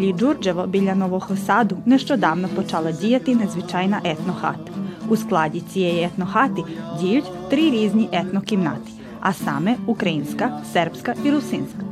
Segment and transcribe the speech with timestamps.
[0.00, 4.72] селі Джурджево біля Нового Саду нещодавно почала діяти незвичайна етнохата.
[5.08, 6.62] У складі цієї етнохати
[7.00, 8.90] діють три різні етнокімнати,
[9.20, 11.82] а саме українська, сербська і русинська.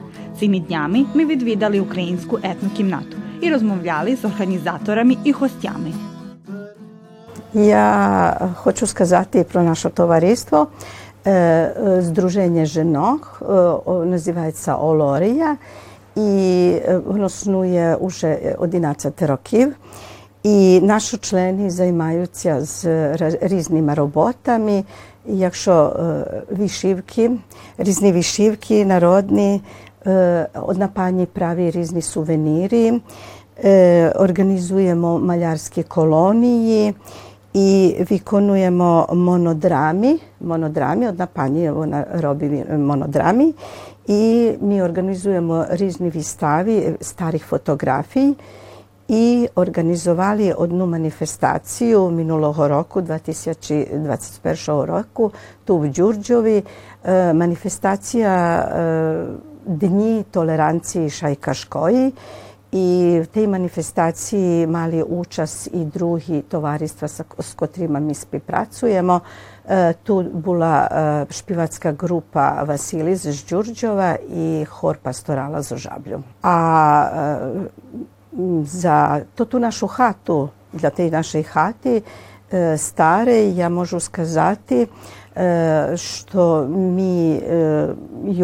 [0.41, 5.93] Цими днями ми відвідали українську етнокімнату і розмовляли з організаторами і гостями.
[7.55, 10.67] Я хочу сказати про наше товариство.
[11.27, 13.45] Е, Здруženje жінок е,
[16.18, 19.76] називається Олорія, і воно снує вже 11 років.
[20.44, 22.86] І наші члени займаються з
[23.42, 24.84] різними роботами.
[25.26, 25.96] Якщо
[26.52, 27.32] вишивки,
[27.78, 29.62] різні вишивки народні,
[30.62, 33.02] одна пані прави різні сувеніри,
[34.16, 36.96] організуємо малярські колонії
[37.54, 40.20] і виконуємо монодрами.
[40.42, 42.70] Монодрами, одна пані вона робить
[44.08, 44.08] монодрами.
[44.08, 48.36] І ми організуємо різні вистави старих фотографій
[49.08, 55.32] і організували одну маніфестацію минулого року, 2021 року,
[55.66, 56.64] tu в Đurđovi.
[57.34, 58.68] Маніфестація
[59.66, 62.14] Дні толеранції Шайкашкої.
[62.72, 69.22] І в тій маніфестації мали участь і другі товариства, з котрими ми співпрацюємо.
[69.22, 69.57] Тут була шпівацька
[72.00, 76.24] група Василій з Джурджова і хор пасторала з Ожаблю.
[76.42, 77.40] А
[78.64, 82.04] za to tu našu hatu, для tej нашої хати
[82.78, 84.88] старої, я можу сказати,
[85.96, 87.42] що ми
[88.26, 88.44] її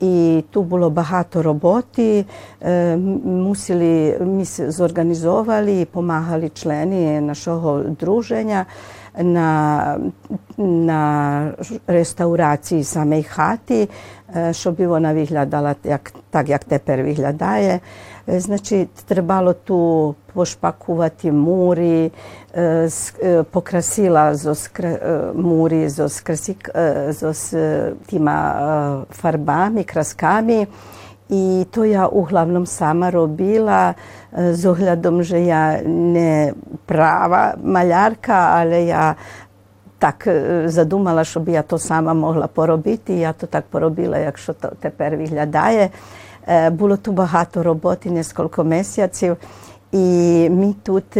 [0.00, 2.24] І тут було багато роботи.
[3.24, 8.66] Мусили, ми зорганізували і допомагали члени нашого друження
[9.18, 9.98] на,
[10.58, 11.52] на
[11.86, 13.88] реставрації самої хати,
[14.50, 17.80] щоб вона виглядала як, так, як тепер виглядає.
[18.37, 22.11] Значить, trebalo tu pošpakovati muri,
[23.51, 24.55] pokrasila zo
[25.35, 26.07] muri zo
[27.33, 27.53] s
[28.07, 30.67] tima farbami, kraskami.
[31.29, 33.93] I to ja uglavnom sama robila
[34.31, 36.53] z ohľadom, že ja ne
[36.87, 39.15] prava maljarka, ale ja
[39.99, 40.23] tak
[40.67, 43.13] zadumala, так задумала, щоб я то сама могла поробити.
[43.13, 45.89] Я то так поробила, якщо то тепер виглядає.
[46.71, 49.37] Було тут багато роботи, кілька місяців.
[49.91, 51.17] І ми тут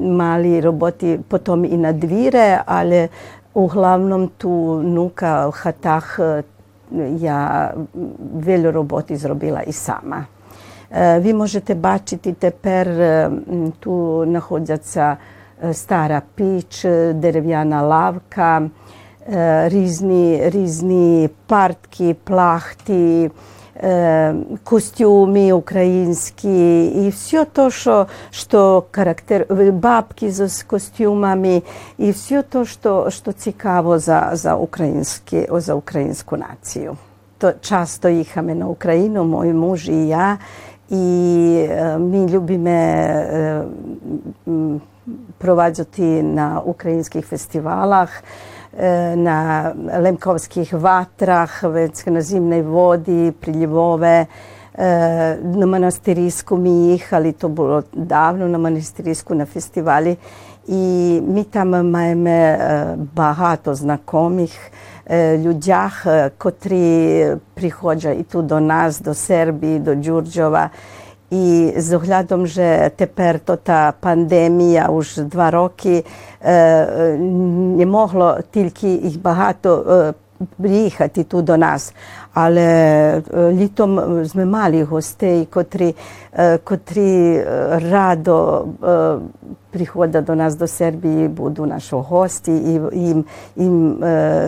[0.00, 3.08] мали роботи потім і на двіре, але
[3.54, 6.20] углавном ту нука в хатах
[7.16, 7.74] я
[8.34, 10.26] велю роботи зробила і сама.
[11.18, 12.88] Ви можете бачити тепер
[14.26, 15.16] знаходяться
[16.36, 18.68] pić, derevjana lavka,
[19.68, 23.30] rizni, rizni partki, plahti,
[24.64, 31.62] костюми українські і все то, що що характер бабки з костюмами,
[31.98, 36.96] і все то, що, що цікаво за за, українські, за українську націю.
[37.38, 40.38] То часто їхаємо на Україну, мій муж і я,
[40.90, 40.98] і
[41.98, 42.96] ми любимо
[45.38, 48.22] проводити на українських фестивалах.
[49.15, 51.63] на лемковських ватрах,
[52.05, 54.27] на зимній воді, прилівове.
[54.77, 60.17] На монастирську ми їхали, то було давно на монастирську на фестивалі.
[60.67, 62.55] І ми там маємо
[63.15, 64.51] багато знайомих
[65.37, 66.07] людях,
[66.37, 70.69] котрі приходять і тут до нас, до Сербії, до Джурджова.
[71.30, 76.04] І з оглядом, що тепер то та пандемія вже два роки
[77.76, 80.14] не могло тільки їх багато
[80.56, 81.92] prijehati tu do nas,
[82.34, 83.22] ale e,
[83.60, 85.92] ljutom sme mali gostej, kotri,
[86.32, 87.44] e, kotri e,
[87.90, 88.66] rado
[89.70, 93.24] prihoda do nas do Srbiji, budu našo gosti i im,
[93.56, 93.98] im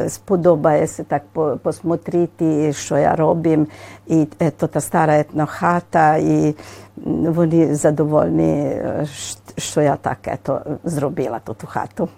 [0.09, 1.23] spodoba je se tak
[1.63, 3.67] posmotriti što ja robim
[4.07, 6.55] i eto ta stara etno hata i
[7.37, 8.73] oni zadovoljni
[9.57, 12.09] što ja tak eto zrobila tu, tu hatu.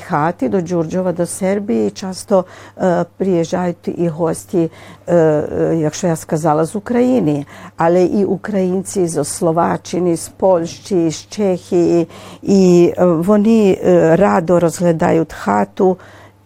[0.00, 2.44] Хати, до Джурджова, до Сербії часто
[2.78, 4.70] е, приїжджають і гості,
[5.08, 7.46] е, якщо я сказала, з України,
[7.76, 12.08] але і українці з Словаччини, з Польщі, з Чехії.
[12.42, 15.96] І вони е, радо розглядають хату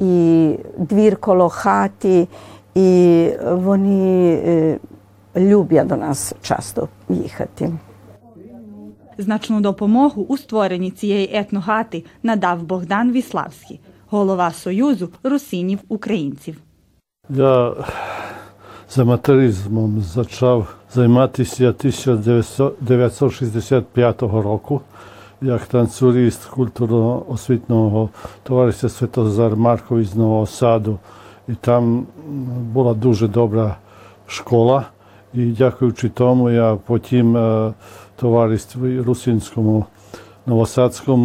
[0.01, 2.29] і двір коло хати,
[2.75, 4.79] і вони е,
[5.37, 7.71] люблять до нас часто їхати.
[9.19, 13.81] Значну допомогу у створенні цієї етногати надав Богдан Віславський,
[14.11, 16.57] голова Союзу русинів українців.
[17.31, 17.85] Ja
[18.89, 24.81] з аматоризмом почав займатися 1965 року
[25.43, 28.09] як танцюрист культурно-освітного
[28.43, 30.99] товариства Святозар Маркович з Нового Саду.
[31.49, 32.07] І там
[32.73, 33.77] була дуже добра
[34.27, 34.87] школа.
[35.35, 37.75] І дякуючи тому, я потім в
[38.21, 39.87] товаристві Русинському
[40.47, 41.23] Новосадському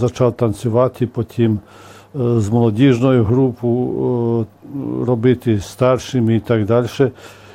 [0.00, 1.60] почав танцювати, потім
[2.14, 4.46] з молодіжною групою
[5.06, 6.86] робити старшими і так далі.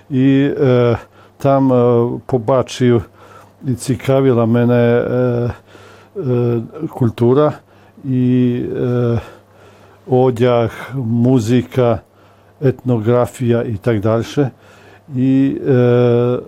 [0.09, 0.97] І е,
[1.37, 3.03] там е, побачив
[3.67, 5.51] і цікавила мене е,
[6.17, 7.53] е, культура
[8.05, 9.21] і е,
[10.07, 11.99] одяг, музика,
[12.61, 14.23] етнографія і так далі.
[15.15, 16.39] І е,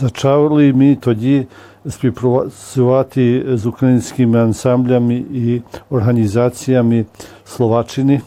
[0.00, 1.46] почали ми тоді
[1.88, 7.04] співпрацювати з українськими ансамблями і організаціями
[7.44, 8.20] Словаччини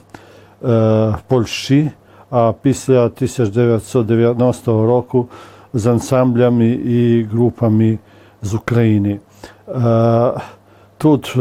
[0.65, 1.92] е, Польщі,
[2.30, 5.27] а після 1990 року
[5.74, 8.00] з ансамблями і групами
[8.42, 9.19] з України.
[9.69, 10.31] Е,
[10.98, 11.39] тут е,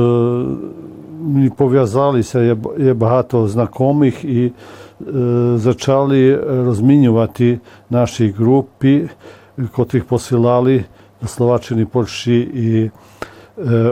[1.21, 4.53] ми пов'язалися, є багато знайомих і
[5.65, 7.61] почали розмінювати
[7.91, 9.09] наші групи,
[9.73, 10.85] котрих посилали
[11.23, 12.91] до Словаччини, Польщі і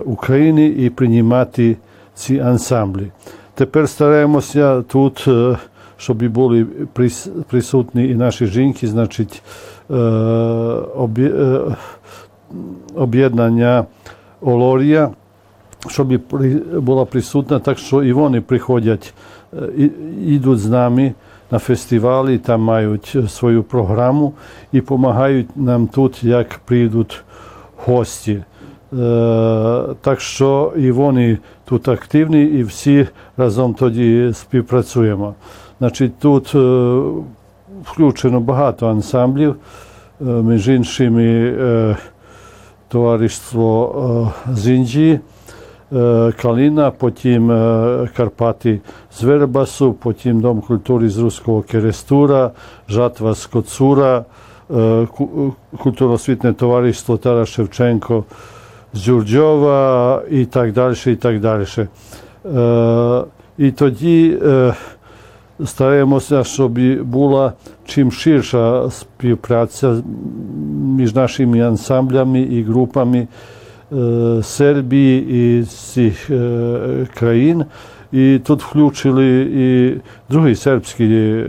[0.04, 1.76] України і приймати
[2.14, 3.10] ці ансамблі.
[3.54, 5.28] Тепер стараємося тут,
[5.96, 6.66] щоб були
[7.48, 9.42] присутні і наші жінки, значить,
[12.94, 13.84] об'єднання
[14.40, 15.10] Олорія,
[15.88, 16.20] щоб
[16.80, 19.14] була присутня, так що і вони приходять,
[20.26, 21.14] йдуть з нами
[21.50, 24.32] на фестивалі, там мають свою програму
[24.72, 27.22] і допомагають нам тут, як прийдуть
[27.84, 28.42] гості.
[30.00, 33.06] Так що і вони тут активні, і всі
[33.36, 35.34] разом тоді співпрацюємо.
[35.78, 36.54] Значить, тут
[37.84, 39.56] включено багато ансамблів,
[40.20, 41.96] між іншими
[42.88, 45.20] товариство з Індії,
[46.42, 47.48] Каліна, потім
[48.16, 48.80] Карпати
[49.12, 52.50] з Вербасу, потім Дом культури з Руського Керестура,
[52.88, 54.24] Жатва з Коцура,
[55.78, 58.24] культурно-освітне товариство Тарас Шевченко
[58.92, 61.66] з Джурджова і так далі, і так далі.
[63.58, 64.38] І тоді
[65.64, 67.52] стараємося, щоб була
[67.86, 69.96] чим ширша співпраця
[70.96, 73.28] між нашими ансамблями і групами
[74.42, 75.26] Сербії
[75.60, 76.30] і цих
[77.14, 77.64] країн.
[78.12, 79.94] І тут включили і
[80.32, 81.44] другі сербські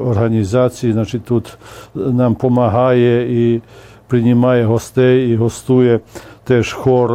[0.00, 1.58] організації, значить тут
[1.94, 3.60] нам допомагає і
[4.06, 6.00] приймає гостей і гостує
[6.44, 7.10] теж хор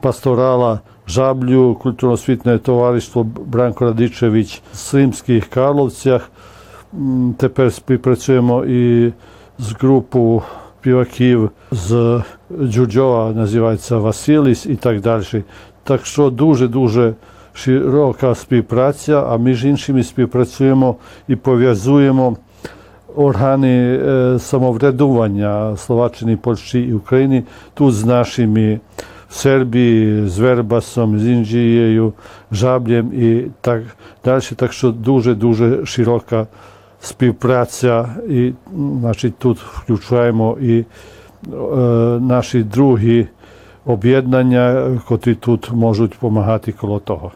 [0.00, 6.30] пасторала Žablju, kulturno-osvітне товариство Бранко Радичевич в Римських Карловцях.
[7.38, 9.12] Тепер співпрацюємо і
[9.58, 10.42] з групою
[10.80, 12.22] співаків з
[12.62, 15.44] Джуджова, називається Василіс і так далі.
[15.84, 17.14] Так що дуже-дуже
[17.52, 20.96] широка співпраця, а між іншими співпрацюємо
[21.28, 22.36] і пов'язуємо
[23.16, 24.00] органи
[24.38, 27.44] самоврядування Словаччини, Польщі і України
[27.74, 28.80] тут з нашими
[29.28, 32.12] в Сербії з Вербасом, з Індією,
[32.52, 33.82] Жаблєм і так
[34.24, 34.42] далі.
[34.56, 36.46] Так що дуже-дуже широка
[37.00, 38.08] співпраця.
[38.28, 38.52] І
[39.00, 40.86] значить, тут включаємо і е,
[42.20, 43.26] наші другі
[43.84, 47.32] об'єднання, котрі тут можуть допомагати коло того.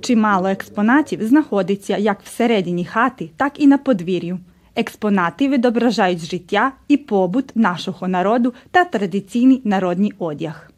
[0.00, 4.38] Чимало експонатів знаходиться як всередині хати, так і на подвір'ю.
[4.76, 10.70] Експонати відображають життя і побут нашого народу та традиційний народний одяг.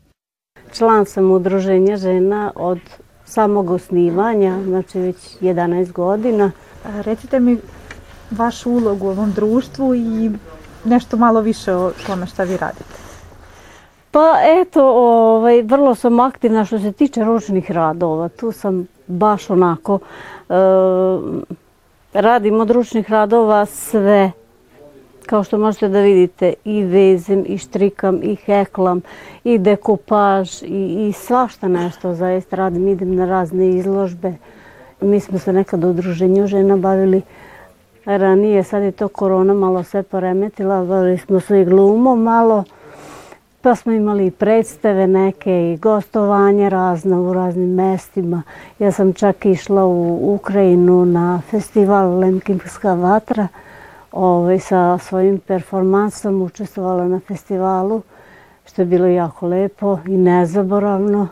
[1.17, 2.79] Udruženja žena od
[3.25, 6.53] samog osnivanja, znači već 11 godina.
[6.85, 7.59] Recite mi
[8.31, 10.31] vašu ulogu u ovom društvu i
[10.85, 13.01] nešto malo više o tome šta vi radite.
[14.11, 18.29] Pa eto, ovaj, vrlo sam aktivna što se tiče ručnih radova.
[18.29, 19.99] Tu sam baš onako,
[20.49, 20.55] e,
[22.13, 24.33] radim od ručnih radova sve.
[25.27, 29.03] Kao što možete da vidite i vezem, i štrikam, i heklam,
[29.45, 32.89] i dekupaž, i, i svašta nešto zaista radim.
[32.89, 34.33] Idem na razne izložbe.
[35.01, 37.23] Mi smo se nekad u udruženju žena bavili
[38.05, 42.65] ranije, sad je to korona malo sve poremetila, bavili smo se i glumom malo.
[43.63, 48.43] Pa smo imali i predstave neke i gostovanje razna u raznim mestima.
[48.79, 53.49] Ja sam čak išla u Ukrajinu na festival Lemkinska vatra.
[54.13, 58.03] Ovaj, sa svojim performansom učestvovala na festivalu,
[58.67, 61.29] što je bilo jako lepo i nezaboravno.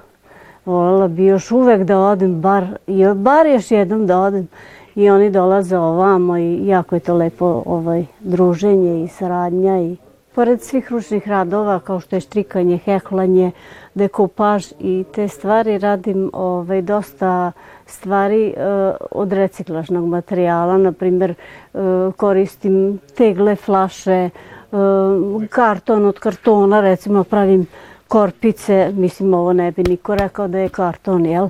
[0.68, 2.66] Volela bi još uvek da odem, bar,
[3.14, 4.48] bar još jednom da odem,
[4.94, 9.96] i oni dolaze ovamo i jako je to lepo ovaj, druženje i saradnja i
[10.34, 13.50] pored svih ručnih radova kao što je štrikanje, heklanje,
[13.94, 17.52] dekupaž i te stvari radim ovaj, dosta
[17.86, 20.78] stvari uh, od reciklažnog materijala.
[20.78, 21.34] Na primjer,
[21.72, 21.80] uh,
[22.16, 24.30] koristim tegle, flaše,
[24.72, 27.66] uh, karton od kartona, recimo pravim
[28.08, 31.48] korpice, mislim ovo ne bi niko rekao da je karton, jel?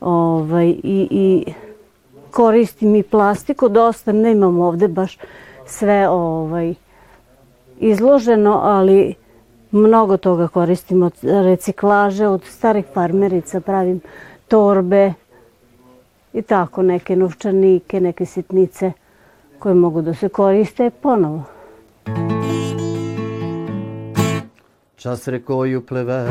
[0.00, 1.52] Ovaj, i, i
[2.30, 5.18] koristim i plastiku, dosta nemam ovde baš
[5.66, 6.74] sve ovaj,
[7.78, 9.14] izloženo, ali
[9.70, 14.00] mnogo toga koristim od reciklaže, od starih farmerica pravim
[14.48, 15.12] torbe
[16.32, 18.92] i tako neke novčanike, neke sitnice
[19.58, 21.55] koje mogu da se koriste ponovo.
[25.06, 26.26] Час рекою пливе,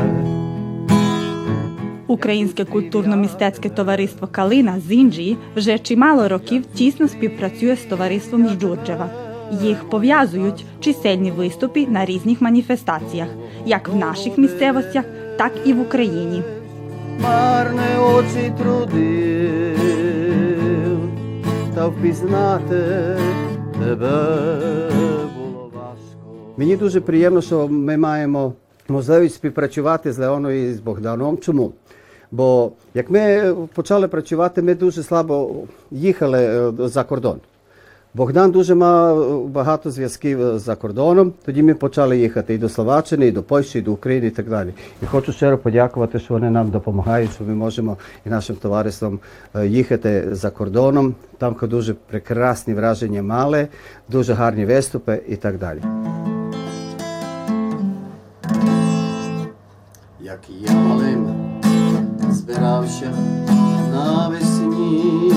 [2.06, 9.10] Українське культурно-мистецьке товариство Калина з Індії вже чимало років тісно співпрацює з товариством Жджурджева.
[9.62, 13.28] Їх пов'язують чисельні виступи на різних маніфестаціях,
[13.66, 15.04] як в наших місцевостях,
[15.36, 16.42] так і в Україні.
[17.22, 19.78] марне очі трудив,
[21.74, 22.84] та впізнати
[23.78, 24.38] тебе
[25.36, 26.54] було важко.
[26.56, 28.52] Мені дуже приємно, що ми маємо
[28.88, 31.38] можливість співпрацювати з Леоною і з Богданом.
[31.38, 31.72] Чому?
[32.30, 35.54] Бо як ми почали працювати, ми дуже слабо
[35.90, 37.40] їхали е, за кордон.
[38.16, 41.32] Богдан дуже мав багато зв'язків за кордоном.
[41.44, 44.48] Тоді ми почали їхати і до Словаччини, і до Польщі, і до України, і так
[44.48, 44.74] далі.
[45.02, 49.18] І хочу щиро подякувати, що вони нам допомагають, що ми можемо і нашим товариством
[49.54, 51.14] е, їхати за кордоном.
[51.38, 53.68] Там дуже прекрасні враження мали,
[54.08, 55.80] дуже гарні виступи і так далі.
[60.26, 61.26] Як я малим
[62.30, 63.12] збирався
[63.92, 65.36] навесні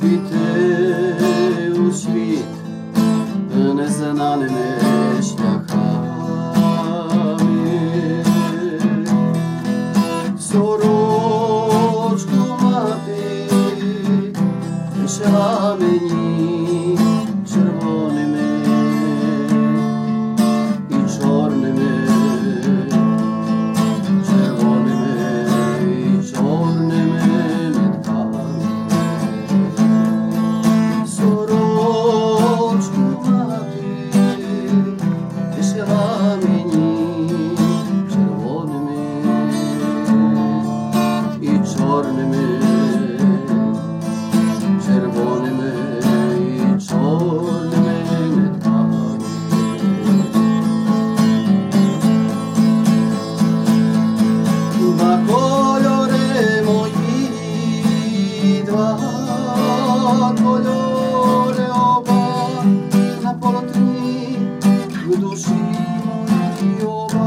[0.00, 1.14] піти
[1.80, 2.44] у світ
[3.74, 4.76] незнаними
[5.22, 6.14] шляхами.
[10.40, 11.86] Сорочку
[12.62, 13.48] мати
[14.96, 15.76] вишила
[58.70, 60.70] 대화 고요
[61.56, 62.10] 를 오바
[63.22, 64.38] 사포로트니
[64.94, 65.50] 그도시
[66.06, 66.22] 모
[66.54, 67.18] 니 오바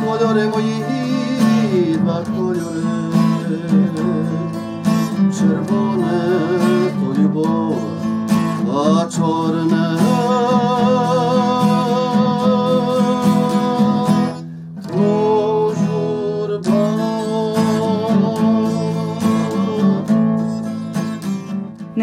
[0.00, 0.69] 고요를 모이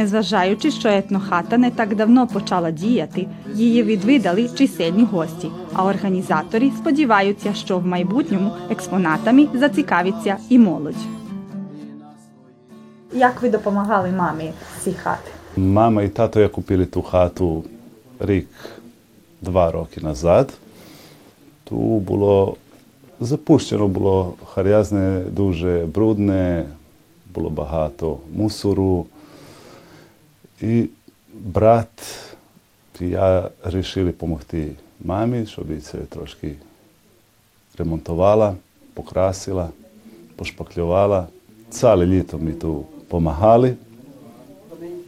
[0.07, 7.53] Незважаючи, що етнохата не так давно почала діяти, її відвідали чисельні гості, а організатори сподіваються,
[7.53, 10.95] що в майбутньому експонатами зацікавиться і молодь.
[13.13, 14.51] Як ви допомагали мамі
[14.83, 15.31] цієї хати?
[15.57, 17.63] I tato je kupili tu hatu
[18.19, 18.47] rік
[19.41, 20.53] два роки назад.
[21.69, 22.55] Tu було
[23.19, 26.65] запущено було харязне, дуже брудне,
[27.33, 29.05] було багато мусору.
[30.61, 30.89] I
[31.33, 32.01] brat
[32.99, 36.55] i ja rešili pomohti mami, što bi se troški
[37.77, 38.55] remontovala,
[38.93, 39.71] pokrasila,
[40.35, 41.27] pošpakljovala.
[41.69, 43.75] Cale ljeto mi tu pomahali.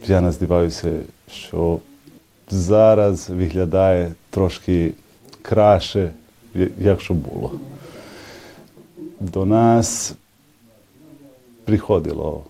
[0.08, 1.80] Ja nas divaju se što
[2.50, 4.92] zaraz зараз виглядає трошки
[5.42, 6.12] краще,
[6.80, 7.52] якщо було.
[9.20, 10.14] До нас
[11.64, 12.44] приходило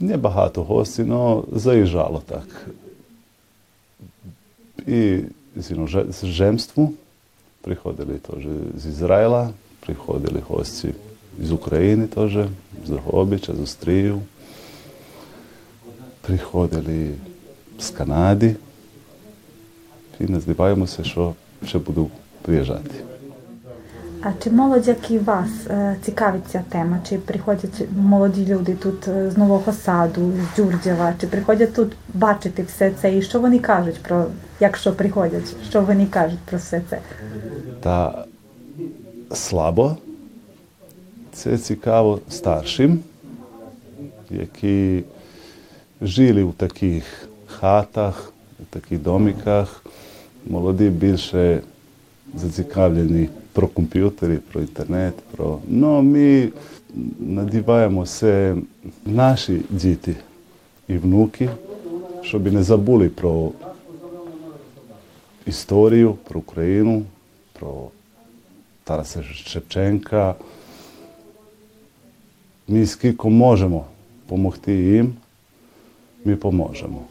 [0.00, 2.66] не багато гостей, але заїжджало так.
[4.86, 5.20] І
[5.56, 6.92] з іноземству
[7.60, 8.44] приходили теж
[8.78, 10.94] з Ізраїля, приходили гості
[11.42, 12.32] з України теж,
[12.86, 14.22] з Дрогобича, з Острію.
[16.20, 17.10] Приходили
[17.78, 18.56] з Канади.
[20.20, 21.34] І не здиваємося, що
[21.66, 22.10] ще буду
[22.42, 23.13] приїжджати.
[24.26, 27.00] А чи молодь, як і вас, е, цікавить ця тема?
[27.08, 32.62] Чи приходять молоді люди тут е, з Нового Саду, з Джурджева, чи приходять тут бачити
[32.62, 33.16] все це?
[33.16, 34.26] І що вони кажуть про,
[34.60, 36.98] якщо приходять, що вони кажуть про все це?
[37.80, 38.24] Та
[39.34, 39.96] слабо.
[41.32, 43.00] Це цікаво старшим,
[44.30, 45.04] які
[46.02, 47.04] жили у таких
[47.46, 49.84] хатах, у таких домиках.
[50.46, 51.60] Молоді більше
[52.34, 55.14] зацікавлені про комп'ютери, про інтернет.
[55.36, 55.58] Про...
[55.68, 56.48] Ну, ми
[57.18, 58.56] надіваємося
[59.06, 60.16] наші діти
[60.88, 61.50] і внуки,
[62.22, 63.52] щоб не забули про
[65.46, 67.02] історію, про Україну,
[67.52, 67.88] про
[68.84, 70.34] Тараса Шевченка.
[72.68, 73.84] Ми скільки можемо
[74.24, 75.14] допомогти їм,
[76.24, 77.02] ми поможемо.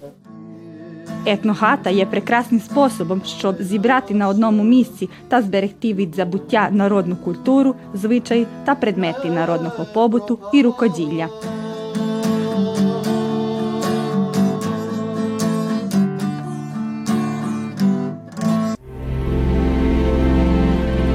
[1.26, 7.76] Етнохата є прекрасним способом, щоб зібрати на одному місці та зберегти від забуття народну культуру,
[7.94, 11.28] звичаї та предмети народного побуту і рукоділля.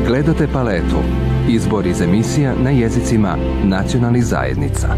[0.09, 1.00] Gledate paletu.
[1.49, 4.88] Izbor iz emisija na jezicima nacionalnih zajednica.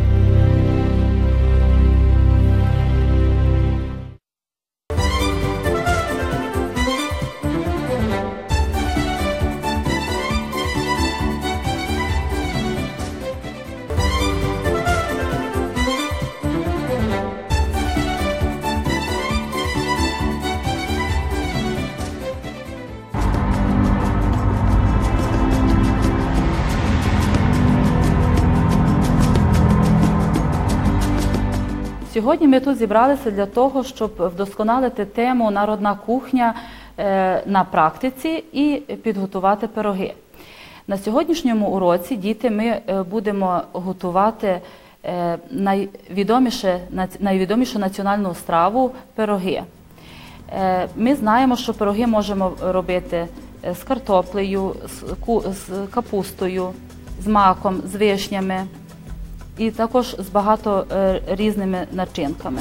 [32.14, 36.54] Сьогодні ми тут зібралися для того, щоб вдосконалити тему народна кухня
[36.98, 40.14] е, на практиці і підготувати пироги.
[40.86, 44.60] На сьогоднішньому уроці діти ми е, будемо готувати
[45.04, 46.80] е, найвідоміше,
[47.20, 49.62] найвідомішу національну страву пироги.
[50.96, 53.26] Ми знаємо, що пироги можемо робити
[53.74, 54.74] з картоплею,
[55.46, 56.70] з капустою,
[57.20, 58.66] з маком, з вишнями
[59.60, 62.60] і також з багато е, різними начинками.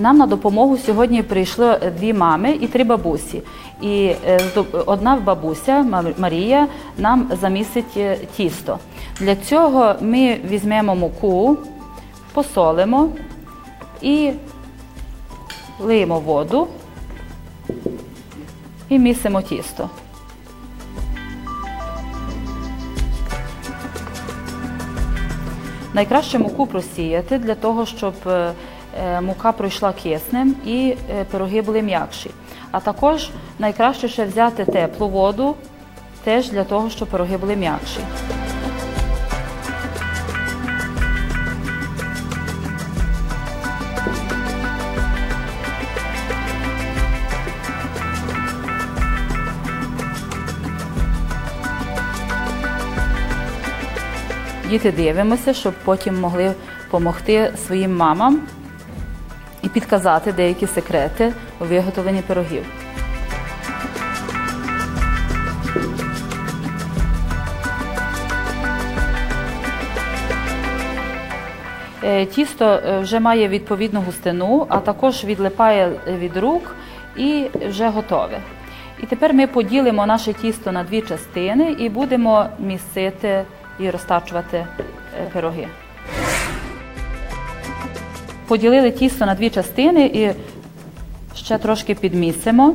[0.00, 3.42] Нам на допомогу сьогодні прийшли дві мами і три бабусі.
[3.80, 4.40] І е,
[4.86, 6.66] одна бабуся Марія
[6.98, 8.78] нам замісить е, тісто.
[9.20, 11.56] Для цього ми візьмемо муку,
[12.32, 13.08] посолимо
[14.02, 14.32] і
[15.80, 16.66] лиємо воду
[18.88, 19.90] і місимо тісто.
[25.94, 28.52] Найкраще муку просіяти для того, щоб е,
[29.20, 32.30] мука пройшла киснем і е, пироги були м'якші.
[32.70, 35.54] А також найкраще ще взяти теплу воду,
[36.24, 38.00] теж для того, щоб пироги були м'якші.
[54.68, 58.40] Діти дивимося, щоб потім могли допомогти своїм мамам
[59.62, 62.64] і підказати деякі секрети у виготовленні пирогів.
[72.02, 76.76] Е, Тісто е, вже має відповідну густину, а також відлипає від рук
[77.16, 78.40] і вже готове.
[79.02, 83.44] І тепер ми поділимо наше тісто на дві частини і будемо місити
[83.78, 84.66] і розтачувати е,
[85.32, 85.68] пироги.
[88.50, 90.30] Поділили тісто на дві частини і
[91.36, 92.74] ще трошки підмісимо.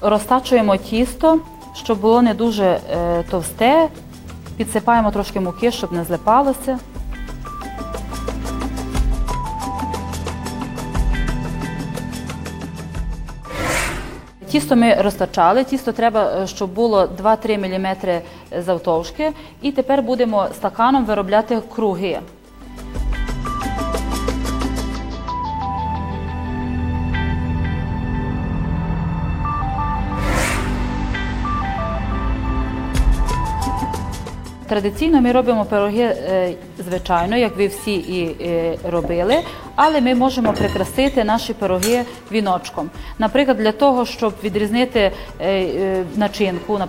[0.00, 1.40] Розтачуємо тісто,
[1.74, 3.88] щоб було не дуже е, товсте.
[4.56, 6.78] Підсипаємо трошки муки, щоб не злипалося.
[14.48, 17.96] Тісто ми розтачали, тісто треба, е, щоб було 2-3 мм
[18.62, 19.32] завтовшки.
[19.62, 22.20] І тепер будемо стаканом виробляти круги.
[34.68, 36.52] Традиційно ми робимо пироги, е,
[36.88, 39.36] звичайно, як ви всі і е, робили,
[39.74, 42.02] але ми можемо прикрасити наші пироги
[42.32, 42.90] віночком.
[43.18, 46.80] Наприклад, для того, щоб відрізнити е, начинку,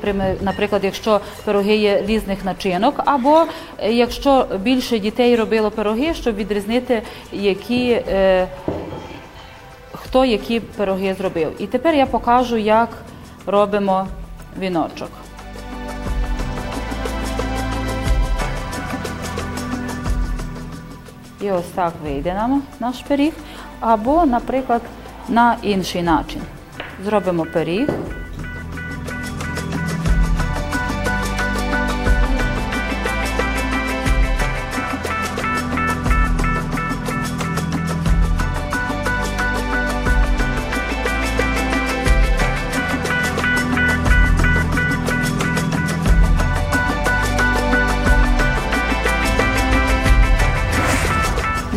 [0.41, 3.45] наприклад, якщо пироги є різних начинок, або
[3.89, 7.01] якщо більше дітей робило пироги, щоб відрізнити,
[7.33, 8.01] які.
[9.91, 11.51] хто які пироги зробив.
[11.59, 12.89] І тепер я покажу, як
[13.45, 14.07] робимо
[14.59, 15.09] віночок.
[21.41, 23.33] І ось так вийде нам наш пиріг.
[23.79, 24.81] Або, наприклад,
[25.29, 26.41] на інший начин.
[27.05, 27.89] Зробимо пиріг.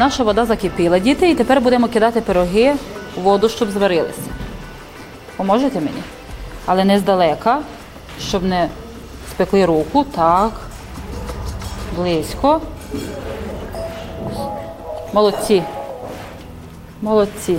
[0.02, 2.74] Наша вода закипіла, діти, і тепер будемо кидати пироги
[3.16, 4.30] у воду, щоб зварилися.
[5.36, 6.02] Поможете мені?
[6.66, 7.60] Але не здалека,
[8.20, 8.68] щоб не
[9.30, 10.04] спекли руку.
[10.04, 10.52] Так.
[11.96, 12.60] Близько.
[15.12, 15.62] Молодці.
[17.02, 17.58] Молодці.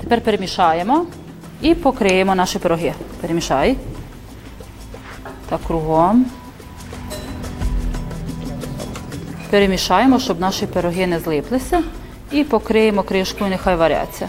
[0.00, 1.06] Тепер перемішаємо
[1.60, 2.94] і покриємо наші пироги.
[3.20, 3.76] Перемішай.
[5.48, 6.26] Так кругом.
[9.50, 11.82] Перемішаємо, щоб наші пироги не злиплися.
[12.32, 14.28] І покриємо кришкою, нехай варяться.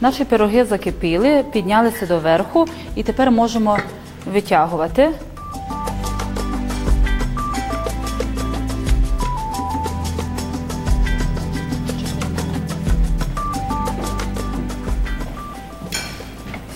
[0.00, 3.78] Наші пироги закипіли, піднялися доверху і тепер можемо
[4.32, 5.10] витягувати.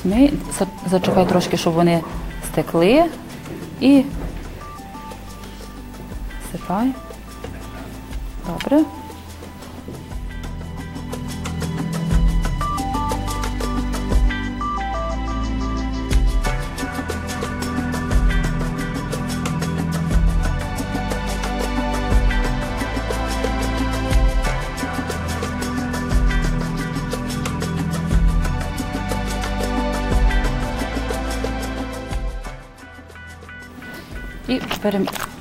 [0.09, 2.01] Візьми, за- зачекай трошки, щоб вони
[2.53, 3.05] стекли
[3.81, 4.05] і
[6.53, 6.91] сипай.
[8.47, 8.85] Добре.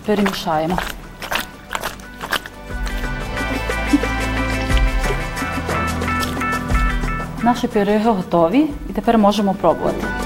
[0.06, 0.78] Перемішаємо.
[7.44, 10.17] Наші пироги готові і тепер можемо пробувати.